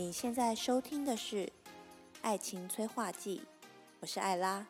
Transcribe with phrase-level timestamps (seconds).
[0.00, 1.44] 你现在收听的是
[2.22, 3.42] 《爱情催化剂》，
[4.00, 4.66] 我是艾拉。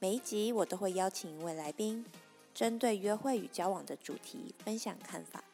[0.00, 2.04] 每一集我都会邀请一位来宾，
[2.52, 5.44] 针对约会与交往的主题分享看法。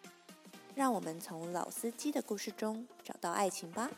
[0.74, 3.90] 让我们从老司机的故事中找到爱情吧。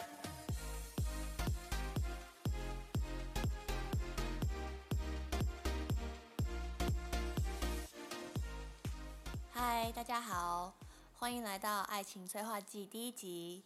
[9.53, 10.75] 嗨，大家好，
[11.15, 13.63] 欢迎来到《爱情催化剂》第一集。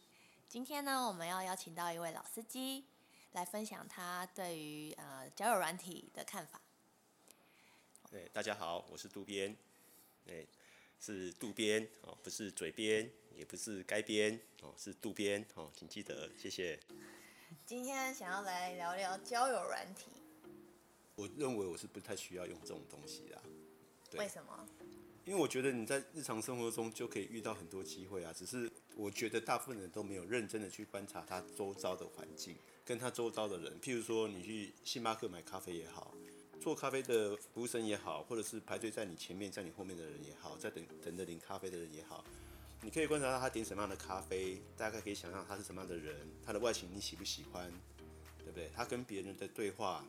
[0.51, 2.85] 今天呢，我们要邀请到一位老司机
[3.35, 6.61] 来分享他对于呃交友软体的看法。
[8.11, 9.57] 对，大家好，我是渡边，
[10.25, 10.49] 对，
[10.99, 16.81] 是渡边哦，不是嘴边，也不是该边哦，是渡边哦，请记得，谢谢。
[17.65, 20.11] 今天想要来聊聊交友软体，
[21.15, 23.41] 我认为我是不太需要用这种东西啦。
[24.11, 24.67] 对为什么？
[25.25, 28.69] 因为我觉得你在日常生活中就可以遇到很多机会啊，只是
[29.01, 33.81] 我觉得大部分人都没有认真的去观察他周遭的环境，跟他周遭的人。
[33.81, 36.15] 譬如说，你去星巴克买咖啡也好，
[36.61, 42.23] 做咖啡的服务生也好，或者是排队在你前面、在你后面的人也好，在等等着领咖啡的人也好，
[42.83, 46.15] 你可以观察到他点什么样的咖啡，大概可以想象他是什么样的人，
[46.45, 47.73] 他的外形你喜不喜欢，
[48.41, 48.71] 对不对？
[48.77, 50.05] 他跟别人的对话。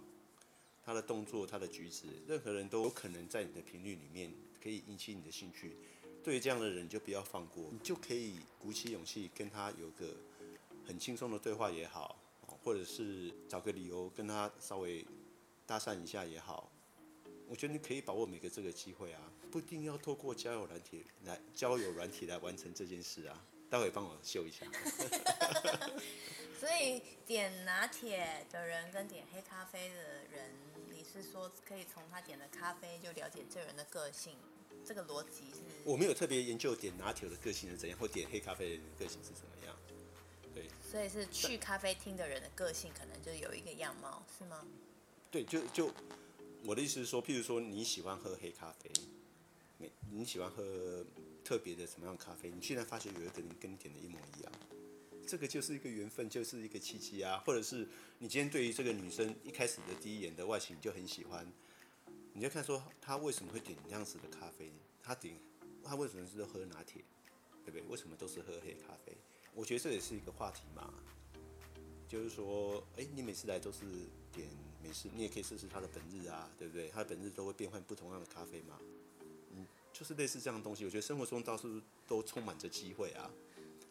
[0.83, 5.77] 他的动作、他的举止，任何人都有可能在你的频率里面可以引起你的兴趣。
[6.23, 10.15] 对于这样的人，就不要放过，你就可以鼓起勇气跟他有个
[10.85, 12.15] 很轻松的对话也好，
[12.63, 15.05] 或者是找个理由跟他稍微
[15.65, 16.71] 搭讪一下也好。
[17.47, 23.45] 我觉得你可以把握每个这个机会啊，不一定要透过交友软体来交友软体来完成这件事啊。
[23.69, 24.65] 待会帮我秀一下。
[26.59, 29.95] 所以点拿铁的人跟点黑咖啡的
[30.29, 30.51] 人，
[30.91, 34.35] 你是说可以从他点的咖啡就了解这人的个性？
[34.85, 35.59] 这个逻辑是？
[35.83, 39.75] 我没有特别研究点拿铁的个性是怎样，或点黑咖啡的人的个性是怎么样。
[40.53, 40.67] 对。
[40.81, 44.65] 所以是去咖啡厅的人的个性，可能就有一个样貌，是吗？
[45.29, 45.91] 对，就就
[46.63, 48.91] 我的意思是说，譬如说你喜欢喝黑咖啡，
[49.77, 51.05] 你你喜欢喝
[51.43, 52.51] 特别的什么样的咖啡？
[52.51, 54.51] 你现在发觉有一个人跟你点的一模一样。
[55.25, 61.49] 这个就是一个缘分，就是一个契机啊，或者是你今天对于这个女生一开始的第一眼的外形就很喜欢，
[62.33, 65.33] 你就看说她为什么会点这样子的咖啡，她点
[65.83, 67.03] 她为什么是喝拿铁，
[67.65, 67.81] 对不对？
[67.89, 69.15] 为什么都是喝黑咖啡？
[69.53, 70.93] 我觉得这也是一个话题嘛，
[72.07, 73.85] 就是说，哎，你每次来都是
[74.31, 74.47] 点
[74.81, 76.89] 美式，你也可以试试他的本日啊，对不对？
[76.89, 78.79] 他的本日都会变换不同样的咖啡嘛，
[79.51, 80.85] 嗯，就是类似这样的东西。
[80.85, 83.29] 我觉得生活中到处都充满着机会啊，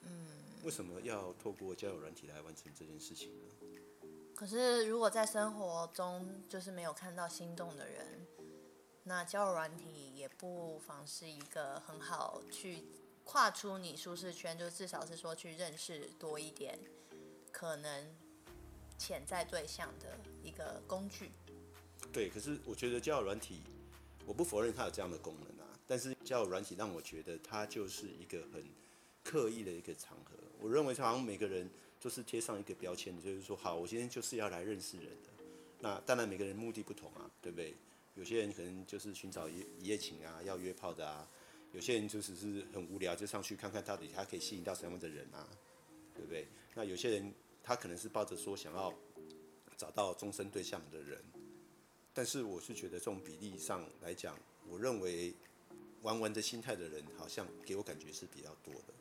[0.02, 0.26] 嗯。
[0.62, 3.44] 为什么要透过交友软体来完成这件事情呢？
[4.34, 8.26] 可是如果在生活中就是没有看到心动的人，
[9.04, 12.84] 那交友软体也不妨是一个很好去
[13.24, 16.78] 跨出你舒适圈，就至少是说去认识多一点
[17.50, 18.14] 可能
[18.98, 21.32] 潜在对象的一个工具。
[22.12, 23.62] 对，可是我觉得交友软体，
[24.26, 28.64] 我不否认它有这样的功能啊，但是交友软体让我觉得它就是一个很。
[29.22, 31.68] 刻意的一个场合，我认为好像每个人
[32.00, 35.44] 都是贴上一个标签，就是说，好，我今天就是要来认识人的。
[35.78, 37.76] 那当然每个人目的不同啊，对不对？
[38.20, 41.26] 有些人可能就是寻找一一夜情啊，要约炮的啊；
[41.72, 45.48] 有些人就只是很无聊，就上去看看到底他可以吸引到什么样的人啊，
[46.14, 46.46] 对不对？
[46.74, 47.32] 那有些人
[47.62, 48.92] 他可能是抱着说想要
[49.78, 51.18] 找到终身对象的人，
[52.12, 54.38] 但是我是觉得这种比例上来讲，
[54.68, 55.34] 我认为
[56.02, 58.92] 玩玩的心态的人，好像给我感觉是比较多的。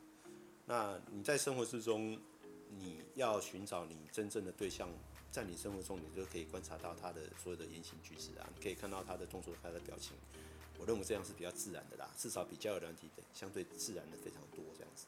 [0.64, 2.18] 那你在生活之中，
[2.70, 4.88] 你要寻找你真正的对象，
[5.30, 10.16] 在你生活中，你就可以观察到他的所有的言行举止啊，你可以看到他的动作、他的表情。
[10.78, 15.06] 我认为这样是比较自然的啦，至少比较有软体的相对自然的非常多这样子。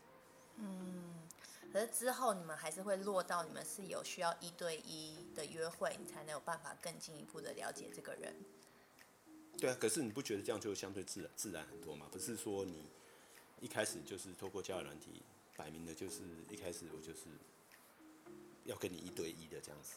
[0.57, 1.27] 嗯，
[1.73, 8.35] 可是之后你们还是会落到你们是有需要一对一的约会，你才能有办法更进一步的了解这个人。
[9.59, 12.07] 对啊，可是你不觉得这样就相对自然自然很多吗？
[12.13, 12.85] 不是说你
[13.61, 15.23] 一开始就是透过交友软体。
[15.55, 17.29] 摆明的就是一开始我就是
[18.65, 19.95] 要跟你一对一样子。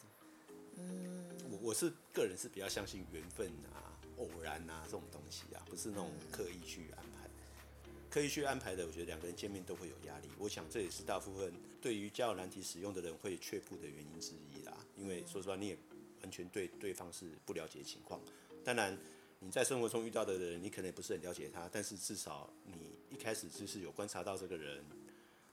[0.78, 7.28] 嗯，我我是个人是比较相信缘分啊、偶然啊这种东西啊，不是那种刻意去安排。
[8.10, 10.28] 刻意去安排的，我觉得两个人见面都会有压力。
[10.38, 11.52] 我想这也是大部分
[11.82, 14.76] 对于交友难题使用的人会却步的原因之一啦。
[14.96, 15.78] 因为说实话，你也
[16.22, 18.20] 完全对对方是不了解情况。
[18.64, 18.98] 当然，
[19.38, 24.82] 你在生活中遇到的人，你可能也不是很了解他，但是至少你一开始就是有观察到这个人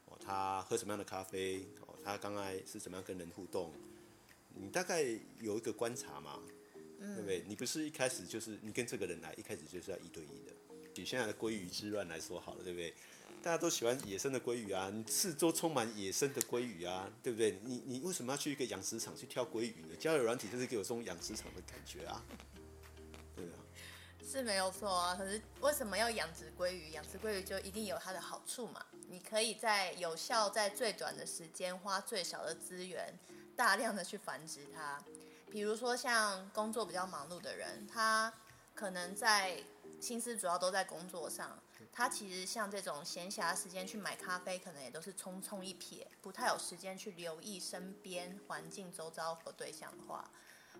[0.06, 0.18] 哦。
[0.20, 1.66] 他喝什么样的咖啡？
[1.88, 3.74] 哦，他刚才是怎么样跟人互动？
[4.56, 5.04] 你大概
[5.40, 6.40] 有一个观察嘛，
[7.00, 7.44] 对不对？
[7.48, 10.54] 你不是一开始就是你跟这个人来，一开始就是要一对一的。
[10.96, 12.94] 以现在的鲑鱼之乱来说好了，对不对？
[13.42, 17.60] 大家都喜欢野生的鲑鱼啊，你四周充满野生的鲑鱼啊，对不对？
[17.64, 19.96] 你你为什么要去一个养殖场去挑鲑鱼呢？
[20.00, 22.24] 交友软体就是给我这种养殖场的感觉啊，
[23.36, 23.58] 对啊，
[24.24, 25.16] 是没有错啊。
[25.16, 26.92] 可是为什么要养殖鲑鱼？
[26.92, 28.86] 养殖鲑鱼就一定有它的好处嘛？
[29.10, 33.14] 你可以在有效、在最短的时间花最少的资源，
[33.56, 35.02] 大量的去繁殖它。
[35.52, 38.34] 比如说像工作比较忙碌的人，他
[38.74, 39.64] 可能在
[40.02, 41.62] 心思主要都在工作上，
[41.92, 50.28] 他其实像这种闲暇时间去买咖啡，可能也都是匆匆一瞥，不太有时间去留意身边环境周遭和对象的话，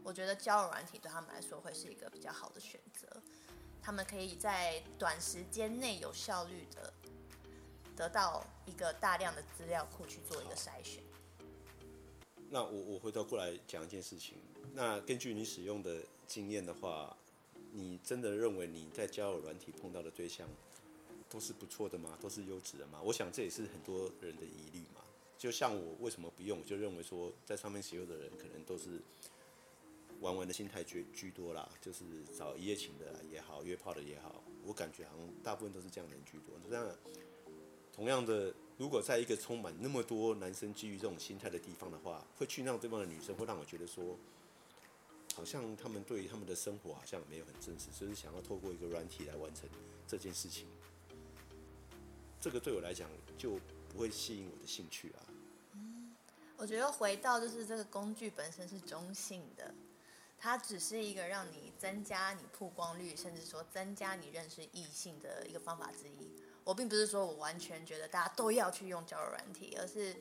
[0.04, 3.08] 我觉得交友软体对他们来说会是一个比较好的选择。
[3.80, 6.92] 他们可以在短时间内有效率的
[7.96, 11.04] 得到一个大量的资料库去做一个筛选。
[12.54, 14.36] 那我我回头过来讲一件事情。
[14.76, 17.18] 那根据你使用的经验的话，
[17.72, 20.48] 你真的认为你在交友软体碰到的对象
[21.28, 22.16] 都是不错的吗？
[22.22, 23.02] 都是优质的吗？
[23.04, 25.02] 我想这也是很多人的疑虑嘛。
[25.36, 29.02] 就像我为什么不用，就认为说在上面使用的人可能都是
[30.22, 32.04] 玩玩的心态居居多啦，就是
[32.38, 36.54] 找一夜情的也好，约炮的也好，我感觉好像大部分都是这样的人居多。
[36.70, 36.96] 那
[37.92, 44.18] 同样的，如果在一个充满那么多男生基于这种心态的地方的话，会去那种地方的女生会让我觉得说。
[45.36, 49.68] 好像他们对于他们的生活好像没有很真实，所以想要透过一个软体来完成
[50.08, 50.68] 这件事情。
[52.40, 53.60] 这个对我来讲就
[53.90, 55.26] 不会吸引我的兴趣啊。
[55.72, 56.16] 嗯，
[56.56, 59.74] 我觉得回到就是这个工具本身是中性的，
[60.38, 66.30] 它只是一个让你增加你曝光率，甚至说增加你认识异性的一个方法之一。
[66.64, 70.16] 我并不是说我完全觉得大家都要去用交友软体，而是。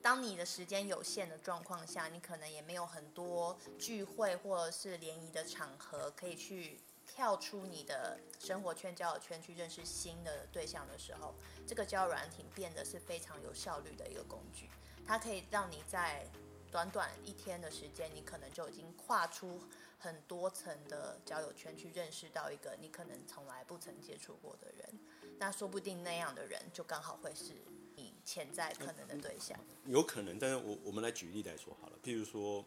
[0.00, 11.34] 当你的时间有限的状况下，你可能也没有很多聚会或者是联谊的场合可以去跳出你的生活圈、交友圈去认识新的对象的时候，
[11.66, 14.70] 这个交友软体变得是非常有效率的一个工具。
[15.04, 16.24] 它可以让你在
[16.70, 19.60] 短短一天的时间，你可能就已经跨出
[19.98, 25.00] 很多层的交友圈去认识到一个你可能从来不曾接触过的人。
[25.38, 27.52] 那说不定那样的人就刚好会是
[27.96, 28.12] 你。
[28.24, 32.62] 潜在可能的对象，有可能，但是我我们来举例来说好了，譬如说，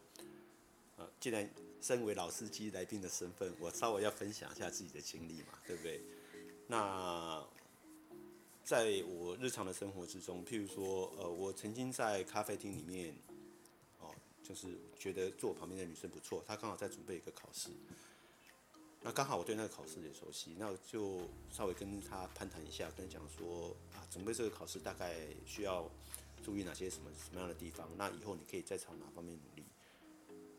[0.96, 1.48] 呃，既然
[1.80, 6.00] 身为老司机来宾的身份，我稍微要分享一下自己的经历嘛，对不对？
[6.66, 7.40] 那
[8.64, 13.14] 在我日常的生活之中，譬如说，呃，我曾经在咖啡厅里面，
[14.00, 17.70] 哦，就是觉得坐我旁边的女生不错，她刚好在准备一个考试。
[19.04, 25.90] 那刚好我对那个考试也熟悉，那就稍微跟他攀谈一下，跟他讲说啊，准备这个考试大概需要
[26.40, 29.64] 注意哪些什么什么样的地方，那以后你可以再朝哪方面努力。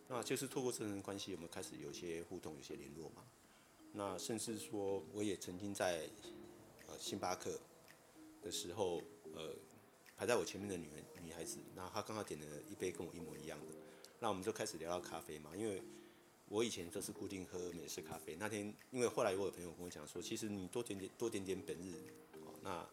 [0.09, 3.23] 那就是透过这层关系，我们开始有些互动，有些联络嘛。
[3.93, 6.09] 那甚至说，我也曾经在
[6.87, 7.57] 呃星巴克
[8.41, 9.01] 的时候，
[9.33, 9.55] 呃
[10.17, 13.73] 排在我前面的女人女孩子，那她刚好点了一杯跟我一模一样的，
[14.19, 15.81] 那我们就开始聊到咖啡嘛，因为。
[16.49, 18.35] 我以前就是固定喝美式咖啡。
[18.35, 21.93] 那天，因为后来我有朋友跟我讲说，其实你多点点多点点本日，
[22.45, 22.87] 哦，那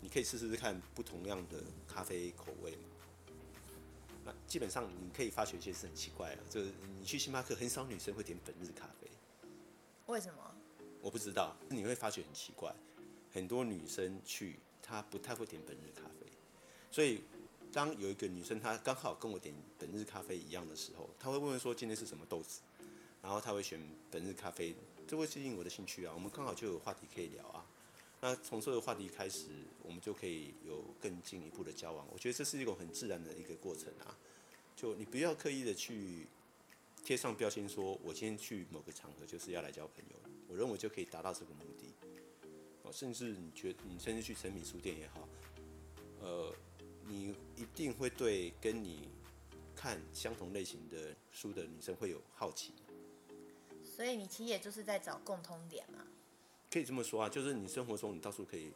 [0.00, 2.88] 你可以试试看不同样的咖啡口味嘛。
[4.24, 9.08] 那基本上你可以发觉一些是很奇怪啊，就是你去星巴克很少女生会点本日咖啡。
[10.06, 10.54] 为什么？
[11.02, 12.74] 我不知道，你会发觉很奇怪，
[13.32, 16.26] 很多女生去她不太会点本日咖啡，
[16.90, 17.22] 所以。
[17.76, 22.62] 当有一个女生她刚好跟我点本日咖啡一样的时候，她会问说今天是什么豆子，
[23.20, 23.78] 然后她会选
[24.10, 24.74] 本日咖啡，
[25.06, 26.12] 这会吸引我的兴趣啊。
[26.14, 27.66] 我们刚好就有话题可以聊啊。
[28.22, 29.48] 那从这个话题开始，
[29.82, 32.06] 我们就可以有更进一步的交往。
[32.10, 34.16] 我觉得这是一种很自然的一个过程啊。
[34.74, 36.26] 就你不要刻意的去
[37.04, 40.16] 贴上标签，说我今天去某个场合就是要来交朋友，
[40.48, 41.92] 我认为就可以达到这个目的。
[42.84, 45.28] 哦，甚至你觉你甚至去诚品书店也好，
[46.22, 46.54] 呃。
[47.06, 49.08] 你一定会对跟你
[49.74, 52.72] 看相同类型的书的女生会有好奇，
[53.84, 56.06] 所以你其实也就是在找共通点嘛。
[56.70, 58.72] 可以这么说啊，就是你生活中你到处可以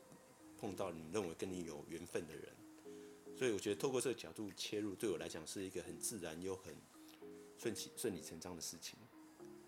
[0.58, 2.48] 碰到你认为跟你有缘分的人，
[3.36, 6.74] 所以我觉得透过这个角度切入，对我来讲是一个很自然又很
[7.58, 8.98] 顺其顺理成章的事情。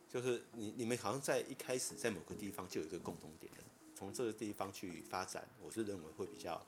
[0.08, 3.64] 就是你你们好像在一开始在某个地方就有一个共同点的，
[3.94, 6.64] 从这个地方去发展，我是认为会比较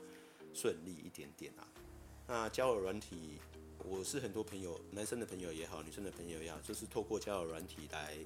[0.54, 1.68] 顺利一点点啊。
[2.26, 3.38] 那交友软体，
[3.84, 8.16] 我是很多朋友，男生的朋友也好，女生的朋友也好，就是透过交友软体来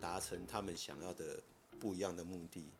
[0.00, 1.40] 达成他们想要的
[1.78, 2.72] 不一样的目的。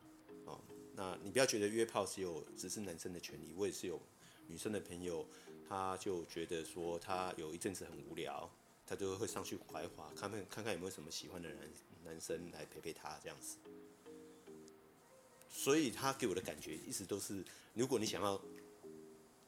[0.47, 0.59] 哦，
[0.97, 4.01] 那你不要觉得约炮只有只是男生的权利，我也是有
[4.49, 5.25] 女生的朋友，
[5.69, 8.51] 他就觉得说他有一阵子很无聊，
[8.85, 11.69] 他就会上去怀滑，看看看看有没有什么喜欢的男
[12.05, 13.59] 男生来陪陪他这样子。
[15.51, 18.41] 所以他给我的感觉一直都是，如果你想要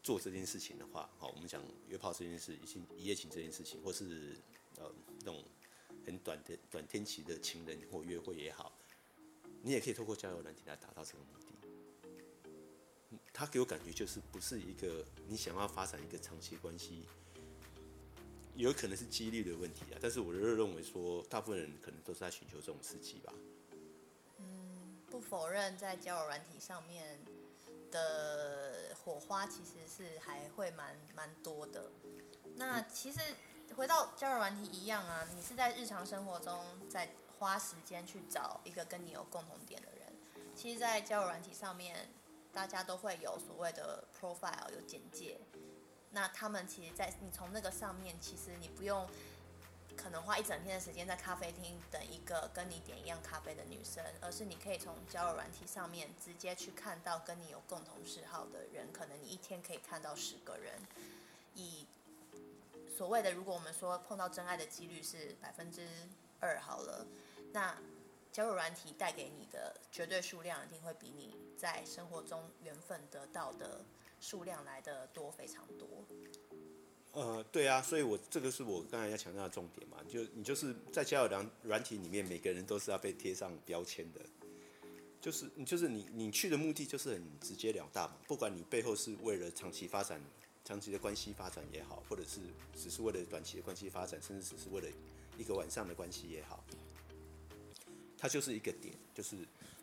[0.02, 4.37] 做这件事情的话，好，我们讲约炮这件事，一情一夜情这件事情，或是
[4.76, 5.44] 呃那种
[6.04, 8.76] 很短的短天期的情人或约会也好，
[9.62, 11.47] 你也可以透过交友软体来达到这个目的。
[13.32, 17.04] 他给我感觉就是不是一个你想要发展一个长期关系，
[18.56, 19.99] 有可能是几率的问题啊。
[20.00, 23.32] 但是我认认为说，大部分人可能都是在寻求这种刺激吧。
[25.23, 27.21] 不否认在交友软体上面
[27.93, 31.91] 的火花其实是还会蛮蛮多的。
[32.57, 33.21] 那其实
[33.76, 36.61] 回到交友软体一样啊，你是在日常生活中
[36.91, 40.12] 在花时间去找一个跟你有共同点的人。
[40.55, 42.11] 其实，在交友软体上面，
[42.52, 45.41] 大家都会有所谓的 profile 有简介。
[46.11, 49.09] 那他们其实，在你从那个上面，其实你不用。
[50.02, 58.92] 可能花一整天的时间在咖啡厅等一个跟你点一样咖啡的女生，而是你可以从交友软体上面直接去看到跟你有共同嗜好的人。
[58.92, 60.75] 可能你一天可以看到十个人。
[61.54, 61.87] 以
[62.97, 65.87] 所谓的，如果我们说碰到真爱的几率是百分之
[66.40, 67.06] 二好了，
[67.52, 67.76] 那
[68.32, 73.85] 交友软体带给你的绝对数量一定会比你在生活中缘分得到的
[74.21, 75.88] 数量来的多非常多。
[77.12, 84.21] 呃，对啊，所以我这个是我刚才要强调的重点嘛，就你就是在交友软软体里面，每个人都是要被贴上标签的，
[85.21, 90.19] 就是你就是你你去的目的就是很直截了当嘛，不管你背后是为了长期发展、
[90.64, 92.40] 长期的关系发展也好，或者是
[92.75, 94.88] 只是为了短期的关系发展，甚至只是为了
[95.37, 96.64] 一个晚上的关系也好，
[98.16, 99.37] 它就是一个点，就是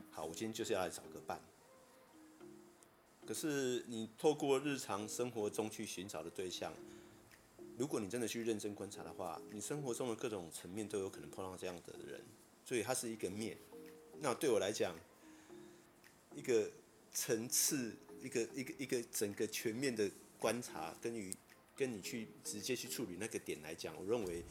[0.10, 1.40] 好，我今天就是要来找个伴。
[3.24, 6.74] 可是你透过日常生活中去寻找的对象。
[7.80, 12.22] 如果你真的去认真观察的话，你生活中的各种层面都有可能碰到这样的人，
[12.66, 13.58] 所以它是一个面。
[14.20, 14.94] 那对我来讲，
[16.36, 16.70] 一个
[17.14, 21.34] 层次，一个一个一个整个全面的观察，跟于
[21.74, 24.44] 跟你去直接去处理那个点来讲，我认为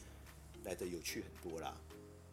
[0.63, 1.79] 来的有趣很多啦。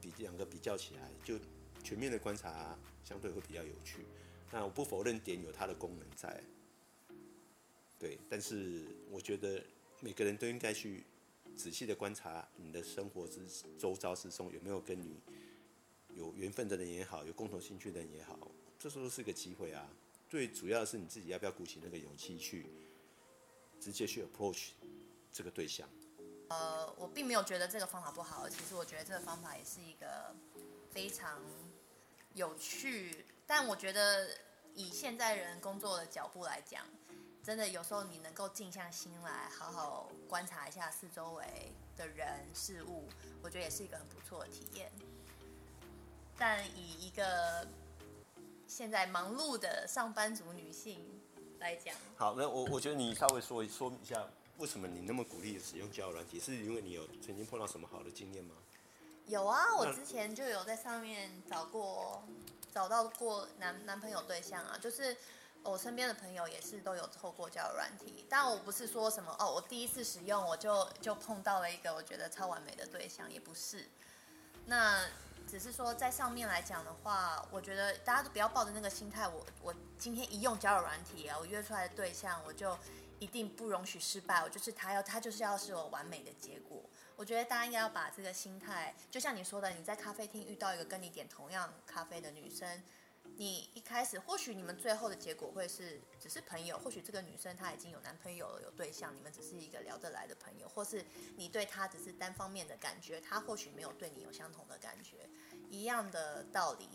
[0.01, 1.39] 比两个比较起来，就
[1.85, 2.75] 全面的观察
[3.05, 4.07] 相对会比较有趣。
[4.51, 6.43] 那我不否认点有它的功能在，
[7.99, 9.63] 对，但是我觉得。
[10.01, 11.05] 每个人都应该去
[11.57, 13.41] 仔细的观察你的生活之
[13.79, 15.21] 周遭之中有没有跟你
[16.15, 18.39] 有缘分的人也好，有共同兴趣的人也好，
[18.79, 19.89] 这时候是个机会啊。
[20.29, 22.67] 最主要是你自己要不要鼓起那个勇气去
[23.81, 24.71] 直接去 approach
[25.33, 25.89] 这个对象。
[26.49, 30.35] 呃，我并没有觉得这个方法不好，其实我觉得这个方法也是一个
[30.91, 31.41] 非常
[32.35, 34.29] 有趣，但我觉得
[34.75, 36.87] 以现在人工作的脚步来讲。
[37.47, 41.45] 真的有时候你能够静下心来，好好观察一下四周围
[41.97, 43.09] 的人事物，
[43.41, 44.91] 我觉得也是一个很不错的体验。
[46.37, 47.65] 但以一个
[48.67, 50.99] 现在忙碌的上班族女性
[51.61, 56.41] 来讲，好，那我我觉得你稍微说说一下，为什么你那么鼓励使用交友软体？
[56.41, 58.57] 是因为你有曾经碰到什么好的经验吗？
[59.27, 62.25] 有啊，我之前就有在上面找过，
[62.75, 65.17] 找到过男男朋友对象啊，就是。
[65.69, 73.89] 我身边的朋友也是都有透过交友软体，但我不是说什么哦，我第一次使用我就就碰到了一个我觉得超完美的对象，也不是。
[74.67, 75.05] 那
[75.47, 82.77] 只是说在上面来讲的话，我觉得大家都不要抱着那个心态，我我今天一用交友软体啊，我约出来的对象我就
[83.19, 86.83] 一定不容许失败，我就是他要他就是要是我完美的结果。
[87.17, 92.83] 我觉得大家应该要把这个心态，就像你说的，你在咖啡厅遇到一个跟你点同样咖啡的女生。
[93.39, 101.05] 你一开始或许你们最后的结果会是只是朋友，或许这个女生她已经有男朋友了，有对象，你们只是一个聊得来的朋友，或是
[101.37, 105.29] 你对她只是单方面的感觉，她或许没有对你有相同的感觉，
[105.69, 106.89] 一样的道理。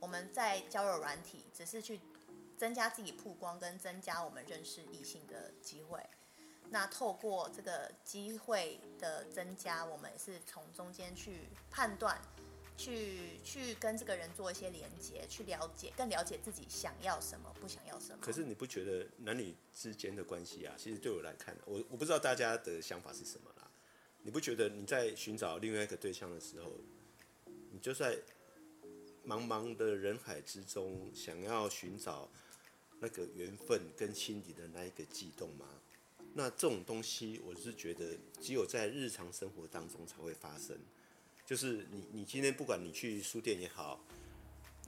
[0.00, 2.00] 我们在交友软体只是去
[2.56, 6.02] 增加自己曝光跟增加我们认识异性的机会，
[6.70, 12.18] 那透过这个机会的增加，我们是从中间去判断。
[12.76, 18.18] 去去跟这个人做一些连接，去了解更了解自己想要什么，不想要什么。
[18.20, 23.70] 可是你不觉得男女之间的关系啊，其实对我来看，我我不知道大家的想法是什么啦。
[24.22, 26.72] 你不觉得你在寻找另外一个对象的时候，
[27.70, 28.18] 你就在
[29.24, 32.28] 茫茫的人海之中，想要寻找
[33.00, 35.66] 那个缘分跟心底的那一个悸动吗？
[36.34, 40.78] 那这种东西，我是觉得只有在日常生活当中才会发生。
[41.46, 44.04] 就是你，你今天不管你去书店也好，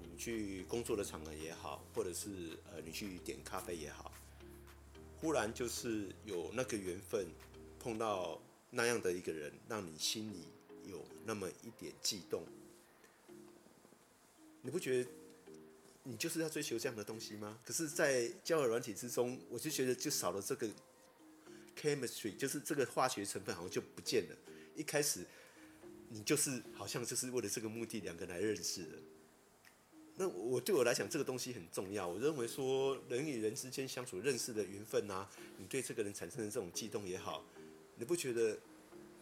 [0.01, 4.13] 你去工作的场合也好，或者是呃你去点咖啡也好，
[5.21, 7.29] 忽然就是有那个缘分，
[7.79, 10.47] 碰到那样的一个人，让你心里
[10.85, 12.43] 有那么一点悸动，
[14.61, 15.11] 你不觉得
[16.03, 17.61] 你就是要追求这样的东西吗？
[17.65, 20.69] 可是，在交友软体之中，我就觉得就少了这个
[21.81, 24.37] chemistry，就是这个化学成分好像就不见了。
[24.75, 25.25] 一开始
[26.09, 28.91] 你就是好像就是为了这个目的两个人来认识的。
[30.17, 32.09] 那我对我来讲，这个东西很重要。
[32.09, 37.45] 我认为说人与人之间相处、认识的缘分啊，你对这个人产生的这种悸动也好，
[37.95, 38.59] 你不觉得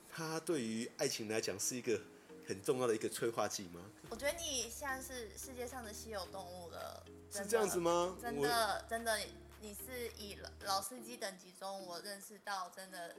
[0.09, 2.01] 他对于爱情来讲是一个
[2.47, 3.83] 很重要的一个催化剂吗？
[4.09, 8.17] 我觉得你现在是世界上的稀有动物了，是这样子吗？
[8.23, 9.19] 真的真的，
[9.61, 13.15] 你是以老老司机等级中，我认识到真的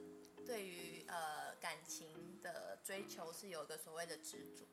[0.47, 2.07] 对于呃感情
[2.53, 4.65] 的追求是有一个所谓的执着，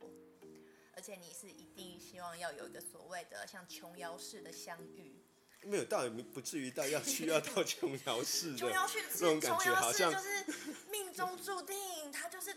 [0.94, 5.20] 而且你是一定希望要有一个所谓的像琼瑶式的相遇。
[5.62, 10.44] 没有，倒也不至于到要需要到琼瑶式的 琼瑶种感觉，好像就是
[10.90, 12.54] 命中注定，他就是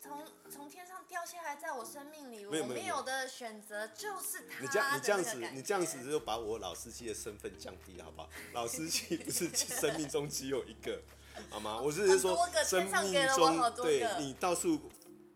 [0.00, 8.28] 从从天上掉下来，在我生命里，我没有没有没有的选择就是他你这样你这样子你这样子就把我老司机的身份降低了，好不好？
[8.52, 11.00] 老司机不是生命中只有一个，
[11.50, 11.80] 好吗？
[11.80, 14.80] 我是说生命中对你到处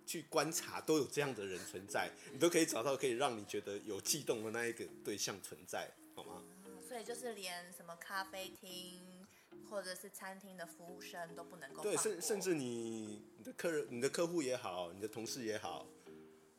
[0.06, 6.42] 去观察都有这样的人存在，你都可以找到可以让你觉得有悸动的那一个对象存在，好吗？
[6.86, 9.26] 所以就是连什么咖啡厅
[9.70, 15.86] 或者是餐厅的服务生都不能够对，甚甚至你你的客人、你的客户也好，你的同事也好，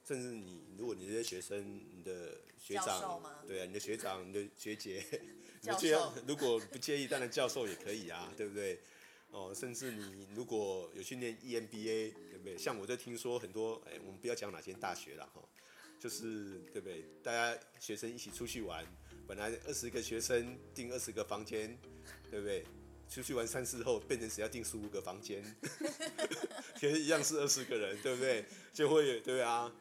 [0.04, 5.06] 甚至你如果你这些学生、你的学长，对啊，你的学长、你的学姐，
[5.62, 8.82] 你教的如果不介意，当然教授也可以啊，对不对？
[9.34, 12.58] 哦，甚至你如果有去念 EMBA，对不对？
[12.58, 15.44] 像我就听说很多，哎，我们不要讲哪间大学了哈，
[16.00, 17.04] 就是对不对？
[17.24, 18.86] 大家学生一起出去玩，
[19.28, 21.76] 本来二十个学生订二十个房间，
[22.30, 22.64] 对不对？
[23.10, 25.44] 出去玩三次后，变成只要订十五个房间，
[26.80, 28.46] 其实一样是二十个人，对不对？
[28.72, 29.74] 就会对啊。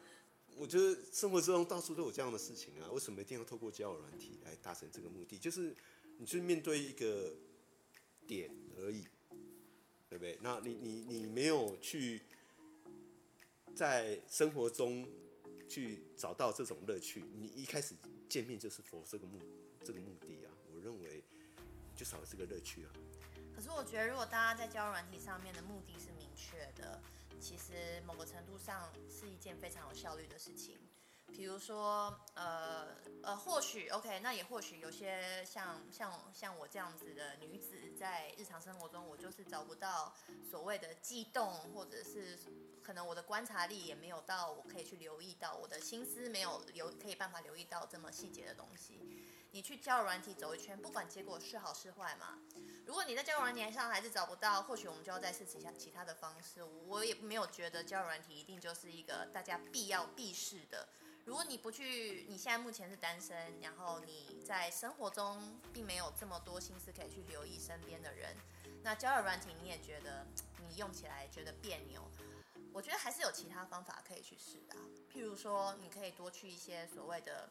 [0.55, 5.35] 我觉得生活之中到处都有这样的事情啊，为什么一定要透过交友软体来达成这个目的？
[5.37, 5.75] 就是
[6.19, 7.33] 你去面对一个
[8.27, 9.03] 点而已，
[10.13, 10.37] 对不对？
[10.43, 12.21] 那你你你没有去
[13.75, 15.09] 在生活中
[15.67, 17.95] 去找到这种乐趣，你一开始
[18.29, 19.39] 见面就是佛这个目
[19.83, 21.23] 这个目的啊，我认为
[21.95, 22.93] 就少了这个乐趣啊。
[23.55, 27.01] 可是我觉得，如果大家在交友软体上面的目的是明确的，
[27.39, 30.77] 其实某个程度上是一件非常有效率的事情。
[31.35, 40.13] 比如说，呃呃，或许 OK，那也或许有些像像像我这样子的女子，在日常生活中，我就是找不到
[40.49, 42.37] 所谓的悸动，或者是
[42.83, 48.99] 可能我的观察力也没有到，我可以去留意到，我的心思没有留可以办法留意到这么细节的东西。
[49.51, 52.39] 你去交友软体走一圈，不管结果是好是坏嘛，
[52.85, 56.63] 如果你在交友软体上还是找不到，或许我们就要再试其他其他的方式。
[56.63, 60.87] 我也没有觉得交友软体一定就是一个大家必要必试的。
[61.25, 68.35] 如果你不去，你现在目前是单身，然后你在生活中并没有这么多心思可以去留意身边的人，
[68.83, 70.27] 那交友软体你也觉得
[70.59, 72.01] 你用起来觉得别扭，
[72.73, 74.81] 我觉得还是有其他方法可以去试的啊、
[75.11, 77.49] 譬如说，你可以多去一些所谓的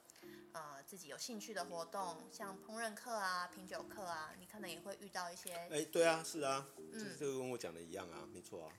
[0.53, 8.73] 呃自己有兴趣的活动，像烹饪课啊、品酒课啊，你可能也会遇到一些哎，对啊，是啊，嗯这这个跟我讲的一样啊，没错啊。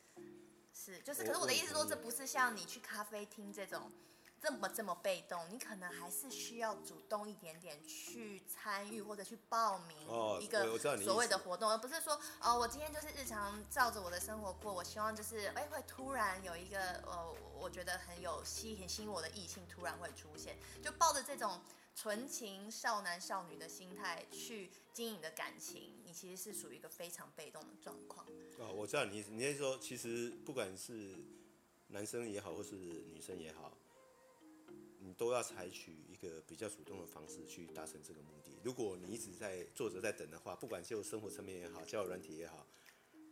[0.72, 3.92] 是，就是，可是我的意思说，这不是像你去咖啡厅这种
[4.44, 21.62] 这么这么被动，你可能还是需要主动一点点去参与或者去报名哦一个所谓的活动，而不是说哦，我今天就是日常照着我的生活过，我希望就是哎会突然有一个呃，我觉得很有吸很吸引我的异性突然会出现，就抱着这种。
[21.96, 28.26] 纯情少男少女的心态去经营你的感情，你其实是属于一个非常被动的状况。
[28.58, 31.14] 哦，我知道你你是说，其实不管是
[31.90, 33.78] 男生也好，或是女生也好，
[35.06, 38.58] 你都要采取一个比较主动的方式去达成这个目的。
[38.64, 42.66] 如果你一直在坐着在等的话，不管就生活层面也好，交友软体也好，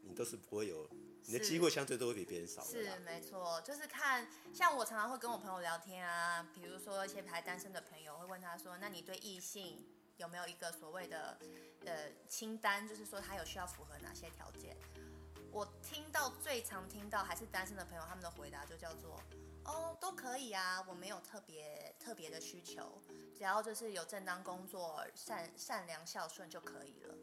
[0.03, 0.85] 你都是不会有，
[1.25, 2.99] 你的机会相对都会比别人少是。
[3.05, 11.39] 没错，就是看像我常常会跟我朋友聊天啊，比如说一些还单身的朋友会问他说，那你对异性有没有一个所谓的
[11.85, 14.75] 呃清单，就是说他有需要符合哪些条件？
[15.53, 19.17] 我听到最常听到还是单身的朋友，他们的回答就叫做。
[19.65, 23.01] 哦，都可以啊，我没有特别特别的需求，
[23.37, 27.15] 只要就是有正当工作、善善良孝顺就可以了。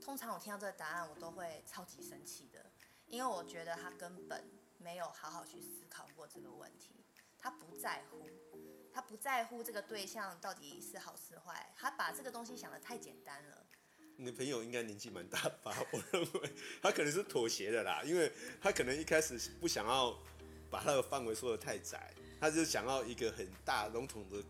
[0.00, 2.70] 通常我听到这个答案，我都会超级生气的，
[3.06, 4.44] 因为我觉得他根本
[4.78, 7.04] 没有好好去思考过这个问题，
[7.38, 8.28] 他不在乎，
[8.92, 13.66] 他不在乎这个对象到底是好是坏，他把这个东西想得太简单了。
[14.18, 15.76] 你的朋友应该年纪蛮大吧？
[15.92, 20.16] 我认为他可能是妥协的啦，因为他可能一开始不想要
[20.76, 24.44] 把他的范围说的太窄，他就想要一个很大笼统的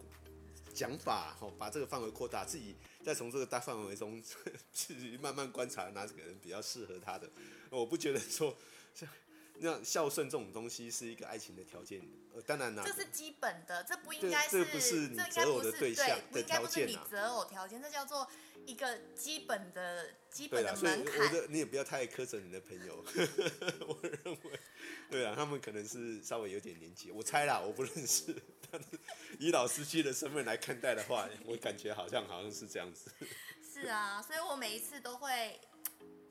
[0.75, 4.21] 讲法，哦，把这个范围扩大，自己再从这个大范围中
[4.73, 7.31] 自己慢慢观察哪几个人比较适合他的。
[7.71, 8.57] 我不觉得说
[8.93, 9.09] 像
[9.59, 12.03] 那孝顺这种东西是一个爱情的条件，
[12.35, 18.29] 呃，当然啦，这是基本的，这不应这该这不是你择偶的对象的条件啊你择偶条件，这叫做
[18.67, 21.33] 一个基本的基本的门槛。
[21.33, 22.97] 的你也不要太苛责你的朋友，
[23.87, 24.61] 我认为，
[25.09, 28.35] 对啊，他们可能是稍微有点年纪，我猜啦，我不认识，
[28.71, 28.89] 但是
[29.39, 33.11] 以老司机的身份来看待的话，我感觉好像好像是这样子。
[33.63, 35.61] 是啊，所以我每一次都会，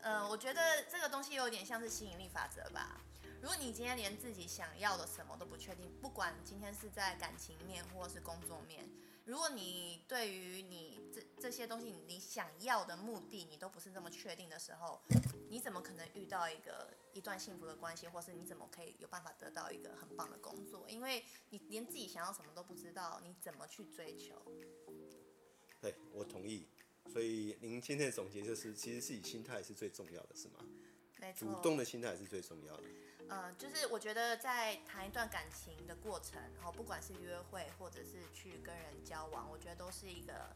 [0.02, 3.02] 呃，我觉得这个东西有点像是吸引力法则吧。
[3.42, 8.84] 如果你今天连自己想要的什么都不确定，不管今天是在感情面或是工作面，
[9.26, 15.02] 如果你对于你这这些东西你想要的目的你都不是这么确定的时候，
[15.50, 20.88] 你怎么可能遇到一个一段幸福的关系，或是你怎么可以有办法得到一个很棒的工作？
[20.88, 24.36] 因为你连自己想要什么都不知道，你怎么去追求？
[25.82, 26.68] 对，我同意。
[27.12, 30.60] 所以您今天的总结就是，其实自己心态是最重要的，是吗？
[31.20, 32.84] 没错，主动的心态是最重要的。
[33.28, 40.56] 呃，就是我觉得在谈一段感情的过程，然后不管是约会或者是去跟人交往，我觉得都是一个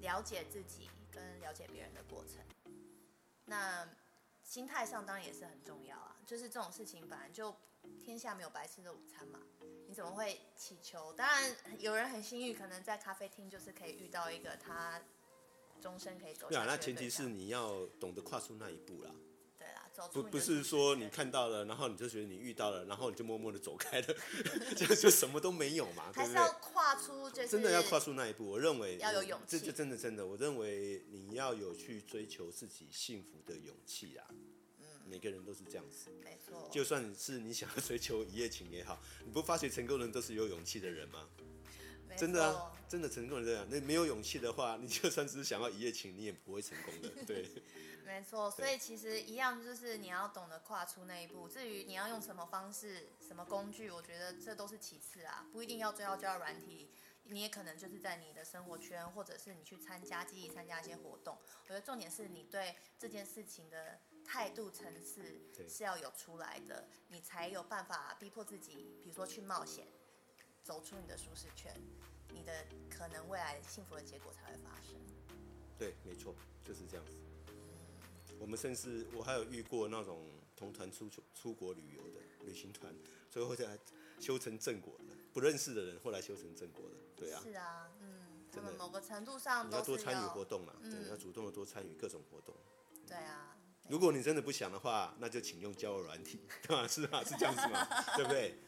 [0.00, 2.44] 了解自己跟了解别人的过程。
[3.44, 3.88] 那
[4.42, 7.54] 心态上当然也是很重要啊，就是这种事情本来就
[8.00, 9.40] 天下没有白吃的午餐嘛，
[9.88, 11.12] 你怎么会祈求？
[11.14, 15.02] 当然有人很幸运，可能在咖啡厅就是可以遇到一个他
[15.80, 19.10] 终身可以走对啊，下去的那前提是你要懂得跨出那一步啦。
[20.12, 24.14] 不不是说你看到了，然后你就觉得你遇到了，然后你就默默的走开了，
[24.76, 26.52] 就就什么都没有嘛，对不对还是要？
[26.58, 34.26] 跨出，就是真的要跨出那一步，我认为要有勇气这气就真的真的，我认为你要有去追求自己幸福的勇气啊。
[35.08, 41.28] 每个人都是这样子，没错，就算是你想要追求一夜情也好，你不发觉成功人都是有勇气的人吗？
[42.08, 43.66] 没真的啊，真的成功人这样。
[43.68, 47.08] 那没有勇气的话，你就算只是想要一夜情，你也不会成功的。
[47.26, 47.48] 对，
[48.04, 51.48] 没错，所以其实一样，就是你要懂得跨出那一步。
[51.48, 56.90] 至于你要用什么方式、什么工具，我觉得这都是其次啊，不一定要追到就要软体。
[57.28, 61.36] 你也可能就是在你的生活圈，或者是你去参加、积极参加一些活动。
[61.64, 69.88] 我觉得重点是你对这件事情的态度层次是要有出来的，你才有办法逼迫自己，比如说去冒险，
[70.66, 71.72] 走出你的舒适圈，
[72.34, 72.52] 你的
[72.90, 74.96] 可能未来幸福的结果才会发生。
[75.78, 77.12] 对，没错，就是这样子。
[78.40, 82.92] 我们甚至我还有遇过那种同团出出出国旅游的旅行团，
[83.30, 83.78] 最后才
[84.18, 87.40] 修成正果的，不认识的人后来修成正果的，对啊。
[87.44, 92.52] 是啊，嗯，真的某个程度上你都要多参与活动啦，嗯对，要主动的多参与各种活动。
[93.06, 93.56] 对啊，
[93.88, 96.88] 如果你真的不想的话，那就请用交友软体， 对吧？
[96.88, 97.22] 是啊？
[97.22, 97.86] 是这样子嘛？
[98.16, 98.58] 对不对？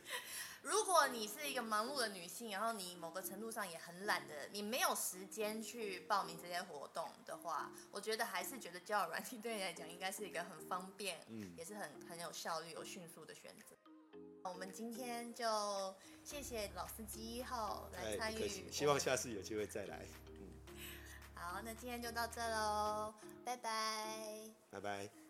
[0.68, 13.74] 如果你是一个忙碌的女性，然后你某个程度上也很懒的，你没有时间去报名这些活动的话，我觉得还是觉得交友软体对你来讲应该是一个很方便，嗯也是很很有效率、有迅速的选择。
[14.44, 20.06] 我们今天就谢谢老司机一号来哎，参与希望下次有机会再来。
[21.34, 24.50] 好，那今天就到这喽，拜拜。
[24.70, 25.27] 拜拜。